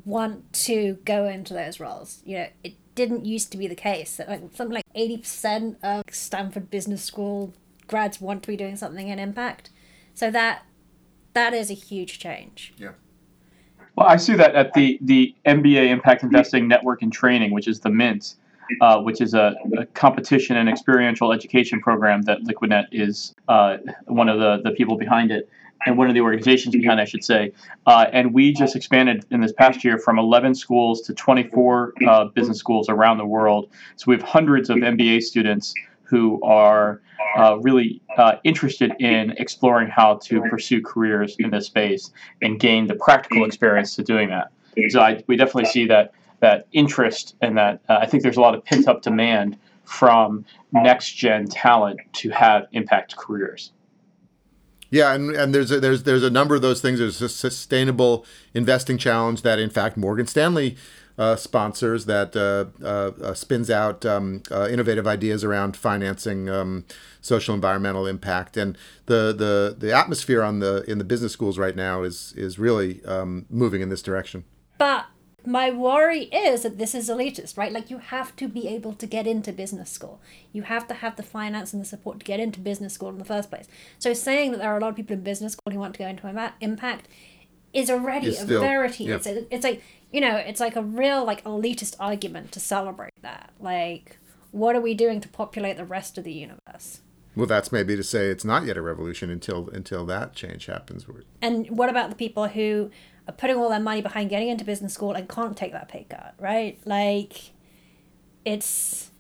want 0.05 0.53
to 0.53 0.99
go 1.05 1.27
into 1.27 1.55
those 1.55 1.81
roles. 1.81 2.23
You 2.25 2.39
know, 2.39 2.47
it 2.63 2.75
didn't 2.95 3.25
used 3.25 3.51
to 3.53 3.59
be 3.59 3.67
the 3.67 3.75
case. 3.75 4.17
That 4.17 4.29
like 4.29 4.43
something 4.55 4.75
like 4.75 4.85
80% 4.95 5.77
of 5.83 6.05
Stanford 6.11 6.71
Business 6.71 7.03
School 7.03 7.55
grads 7.87 8.21
want 8.21 8.43
to 8.45 8.49
be 8.49 8.57
doing 8.57 8.77
something 8.77 9.09
in 9.09 9.19
impact. 9.19 9.71
So 10.15 10.31
that 10.31 10.63
that 11.33 11.55
is 11.55 11.71
a 11.71 11.75
huge 11.75 12.19
change. 12.19 12.75
Yeah. 12.77 12.93
Well, 14.01 14.09
I 14.09 14.17
see 14.17 14.33
that 14.37 14.55
at 14.55 14.73
the 14.73 14.99
the 15.03 15.35
MBA 15.45 15.91
Impact 15.91 16.23
Investing 16.23 16.67
Network 16.67 17.03
and 17.03 17.13
Training, 17.13 17.51
which 17.51 17.69
is 17.69 17.81
the 17.81 17.91
MIINT, 17.91 18.35
uh, 18.81 19.03
which 19.03 19.21
is 19.21 19.35
a, 19.35 19.55
a, 19.77 19.85
competition 19.85 20.57
and 20.57 20.71
experiential 20.71 21.35
education 21.35 21.83
program 21.83 22.23
that 22.23 22.39
Liquidnet 22.45 22.87
is 22.93 23.35
uh, 23.49 23.77
one 24.07 24.31
of 24.31 24.39
the, 24.39 24.63
the 24.65 24.75
people 24.75 24.97
behind 24.97 25.31
it 25.31 25.51
and 25.85 25.99
one 25.99 26.09
of 26.09 26.15
the 26.15 26.23
organizations 26.23 26.75
behind, 26.75 26.99
I 26.99 27.05
should 27.05 27.23
say. 27.23 27.53
Uh, 27.87 28.07
and 28.11 28.33
we 28.33 28.55
just 28.55 28.75
expanded 28.75 29.27
in 29.31 29.43
this 29.43 29.53
past 29.53 29.85
year 29.85 29.99
from 29.99 30.19
11 30.19 30.55
schools 30.55 31.03
to 31.03 31.13
24 31.13 31.93
uh, 32.07 32.25
business 32.27 32.57
schools 32.57 32.89
around 32.89 33.19
the 33.19 33.27
world. 33.27 33.69
So 33.97 34.05
we 34.09 34.15
have 34.15 34.23
hundreds 34.23 34.71
of 34.71 34.79
MBA 34.79 35.21
students 35.23 35.75
who 36.11 36.43
are 36.43 37.01
uh, 37.39 37.57
really 37.61 38.03
uh, 38.19 38.33
interested 38.43 38.93
in 38.99 39.31
exploring 39.39 39.89
how 39.89 40.17
to 40.17 40.43
pursue 40.51 40.83
careers 40.83 41.37
in 41.39 41.51
this 41.51 41.67
space 41.67 42.11
and 42.43 42.59
gain 42.59 42.89
the 42.89 42.97
practical 42.97 43.45
experience 43.45 43.95
to 43.95 44.03
doing 44.03 44.29
that. 44.29 44.51
So 44.89 45.01
I, 45.01 45.23
we 45.29 45.37
definitely 45.37 45.71
see 45.71 45.87
that 45.87 46.13
that 46.41 46.67
interest 46.73 47.37
and 47.43 47.57
that 47.59 47.81
uh, 47.89 47.99
I 48.01 48.07
think 48.07 48.23
there's 48.23 48.39
a 48.39 48.41
lot 48.41 48.55
of 48.55 48.65
pent 48.65 48.89
up 48.89 49.03
demand 49.03 49.59
from 49.85 50.45
next 50.73 51.13
gen 51.13 51.47
talent 51.47 52.01
to 52.15 52.31
have 52.31 52.67
impact 52.73 53.17
careers. 53.17 53.73
Yeah, 54.91 55.13
and, 55.13 55.31
and 55.31 55.55
there's 55.55 55.71
a, 55.71 55.79
there's 55.79 56.03
there's 56.03 56.25
a 56.25 56.31
number 56.31 56.57
of 56.57 56.63
those 56.63 56.81
things. 56.81 56.99
There's 56.99 57.23
a 57.23 57.29
sustainable 57.29 58.25
investing 58.55 58.99
challenge 58.99 59.43
that, 59.43 59.59
in 59.61 59.71
fact, 59.71 59.97
Morgan 59.97 60.27
Stanley 60.27 60.77
uh, 61.21 61.37
sponsors 61.37 62.07
that 62.07 62.35
uh, 62.35 62.65
uh, 62.83 63.11
uh 63.23 63.35
spins 63.35 63.71
out 63.71 64.07
um, 64.07 64.43
uh, 64.51 64.67
innovative 64.71 65.07
ideas 65.07 65.45
around 65.45 65.77
financing 65.77 66.49
um, 66.49 66.87
social 67.21 67.55
environmental 67.55 68.07
impact. 68.07 68.57
And 68.57 68.77
the, 69.05 69.35
the 69.37 69.77
the 69.79 69.95
atmosphere 69.95 70.43
on 70.43 70.61
the 70.61 70.83
in 70.91 70.97
the 70.97 71.05
business 71.05 71.33
schools 71.33 71.59
right 71.59 71.77
now 71.77 72.03
is 72.03 72.33
is 72.39 72.59
really 72.59 73.05
um, 73.05 73.45
moving 73.51 73.83
in 73.83 73.91
this 73.91 74.01
direction. 74.01 74.45
But 74.79 75.05
my 75.45 75.71
worry 75.71 76.25
is 76.25 76.63
that 76.63 76.79
this 76.79 76.95
is 76.95 77.11
elitist, 77.11 77.59
right? 77.59 77.73
Like 77.73 77.91
you 77.91 77.99
have 77.99 78.35
to 78.37 78.49
be 78.49 78.67
able 78.69 78.95
to 78.95 79.07
get 79.07 79.27
into 79.27 79.53
business 79.53 79.91
school. 79.91 80.23
You 80.53 80.63
have 80.63 80.89
to 80.89 80.95
have 80.95 81.17
the 81.17 81.23
finance 81.23 81.75
and 81.75 81.83
the 81.83 81.87
support 81.87 82.21
to 82.21 82.25
get 82.25 82.41
into 82.41 82.61
business 82.61 82.95
school 82.95 83.11
in 83.11 83.19
the 83.19 83.27
first 83.27 83.51
place. 83.51 83.69
So 83.99 84.15
saying 84.15 84.53
that 84.53 84.59
there 84.59 84.71
are 84.73 84.79
a 84.79 84.81
lot 84.81 84.89
of 84.89 84.97
people 84.97 85.15
in 85.17 85.23
business 85.23 85.53
school 85.53 85.73
who 85.73 85.79
want 85.79 85.95
to 85.95 85.99
go 85.99 86.07
into 86.07 86.53
impact 86.61 87.09
is 87.73 87.91
already 87.91 88.29
it's 88.29 88.41
a 88.41 88.45
still, 88.45 88.61
verity. 88.61 89.09
It's, 89.09 89.27
a, 89.27 89.55
it's 89.55 89.65
like 89.65 89.83
you 90.13 90.21
know, 90.21 90.37
it's 90.37 90.61
like 90.61 90.77
a 90.77 90.83
real 90.83 91.25
like 91.25 91.45
elitist 91.45 91.97
argument 92.01 92.53
to 92.53 92.61
celebrate 92.61 93.23
that. 93.23 93.51
Like, 93.61 94.19
what 94.51 94.75
are 94.75 94.81
we 94.81 94.95
doing 94.95 95.21
to 95.21 95.29
populate 95.29 95.77
the 95.77 95.85
rest 95.85 96.19
of 96.19 96.25
the 96.25 96.33
universe? 96.33 97.01
Well, 97.37 97.47
that's 97.47 97.71
maybe 97.71 97.95
to 97.95 98.03
say 98.03 98.29
it's 98.29 98.45
not 98.45 98.65
yet 98.65 98.77
a 98.77 98.83
revolution 98.83 99.31
until 99.31 99.69
until 99.71 100.05
that 100.07 100.35
change 100.35 100.67
happens. 100.67 101.07
And 101.41 101.71
what 101.71 101.89
about 101.89 102.11
the 102.11 102.17
people 102.17 102.49
who 102.49 102.91
are 103.29 103.33
putting 103.33 103.57
all 103.57 103.69
their 103.69 103.81
money 103.81 104.01
behind 104.01 104.31
getting 104.31 104.49
into 104.49 104.65
business 104.65 104.95
school 104.95 105.13
and 105.13 105.29
can't 105.29 105.57
take 105.57 105.73
that 105.73 105.89
pay 105.89 106.07
cut, 106.09 106.35
right? 106.39 106.79
Like, 106.85 107.53
it's. 108.45 109.11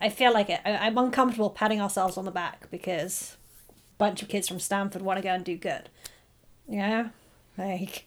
I 0.00 0.08
feel 0.08 0.32
like 0.32 0.48
it, 0.48 0.60
I'm 0.64 0.96
uncomfortable 0.96 1.50
patting 1.50 1.78
ourselves 1.78 2.16
on 2.16 2.24
the 2.24 2.30
back 2.30 2.70
because 2.70 3.36
a 3.68 3.74
bunch 3.98 4.22
of 4.22 4.28
kids 4.28 4.48
from 4.48 4.58
Stanford 4.58 5.02
want 5.02 5.18
to 5.18 5.22
go 5.22 5.34
and 5.34 5.44
do 5.44 5.56
good. 5.56 5.90
Yeah? 6.66 7.10
Like. 7.58 8.06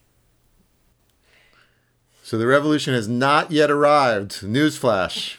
So 2.25 2.37
the 2.37 2.47
revolution 2.47 2.93
has 2.93 3.09
not 3.09 3.51
yet 3.51 3.69
arrived. 3.69 4.41
Newsflash. 4.41 5.35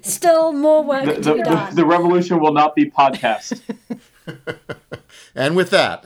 Still 0.02 0.52
more 0.52 0.84
work 0.84 1.06
the, 1.06 1.14
to 1.14 1.20
the, 1.20 1.34
be 1.34 1.42
done. 1.42 1.70
The, 1.70 1.76
the 1.76 1.86
revolution 1.86 2.38
will 2.38 2.52
not 2.52 2.76
be 2.76 2.88
podcast. 2.88 3.60
and 5.34 5.56
with 5.56 5.70
that. 5.70 6.04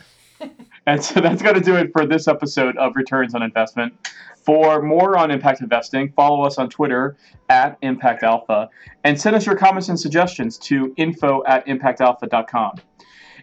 And 0.87 1.03
so 1.03 1.19
that's 1.21 1.43
going 1.43 1.53
to 1.55 1.61
do 1.61 1.75
it 1.75 1.91
for 1.91 2.07
this 2.07 2.27
episode 2.27 2.75
of 2.77 2.95
Returns 2.95 3.35
on 3.35 3.43
Investment. 3.43 3.93
For 4.37 4.81
more 4.81 5.15
on 5.15 5.29
impact 5.29 5.61
investing, 5.61 6.11
follow 6.13 6.43
us 6.43 6.57
on 6.57 6.69
Twitter 6.69 7.15
at 7.49 7.77
Impact 7.81 8.23
Alpha 8.23 8.69
and 9.03 9.19
send 9.19 9.35
us 9.35 9.45
your 9.45 9.55
comments 9.55 9.89
and 9.89 9.99
suggestions 9.99 10.57
to 10.59 10.91
info 10.97 11.43
at 11.45 11.67
impactalpha.com. 11.67 12.77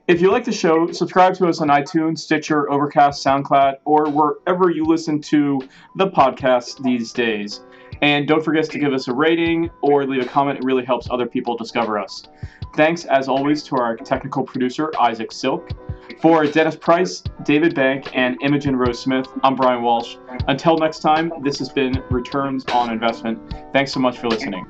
If 0.06 0.20
you 0.20 0.30
like 0.30 0.44
the 0.44 0.52
show, 0.52 0.92
subscribe 0.92 1.32
to 1.36 1.46
us 1.46 1.62
on 1.62 1.68
iTunes, 1.68 2.18
Stitcher, 2.18 2.70
Overcast, 2.70 3.24
SoundCloud, 3.24 3.76
or 3.86 4.10
wherever 4.10 4.68
you 4.70 4.84
listen 4.84 5.18
to 5.22 5.62
the 5.96 6.08
podcast 6.08 6.82
these 6.82 7.10
days. 7.10 7.62
And 8.02 8.28
don't 8.28 8.44
forget 8.44 8.68
to 8.68 8.78
give 8.78 8.92
us 8.92 9.08
a 9.08 9.14
rating 9.14 9.70
or 9.80 10.04
leave 10.04 10.20
a 10.20 10.26
comment. 10.26 10.58
It 10.58 10.64
really 10.66 10.84
helps 10.84 11.08
other 11.10 11.24
people 11.24 11.56
discover 11.56 11.98
us. 11.98 12.24
Thanks, 12.76 13.06
as 13.06 13.28
always, 13.28 13.62
to 13.62 13.76
our 13.76 13.96
technical 13.96 14.44
producer, 14.44 14.92
Isaac 15.00 15.32
Silk. 15.32 15.70
For 16.20 16.46
Dennis 16.46 16.76
Price, 16.76 17.22
David 17.44 17.74
Bank, 17.74 18.10
and 18.14 18.36
Imogen 18.42 18.76
Rose 18.76 18.98
Smith, 18.98 19.26
I'm 19.42 19.56
Brian 19.56 19.82
Walsh. 19.82 20.16
Until 20.48 20.76
next 20.76 20.98
time, 20.98 21.32
this 21.42 21.58
has 21.60 21.70
been 21.70 22.02
Returns 22.10 22.66
on 22.66 22.92
Investment. 22.92 23.38
Thanks 23.72 23.94
so 23.94 24.00
much 24.00 24.18
for 24.18 24.28
listening. 24.28 24.66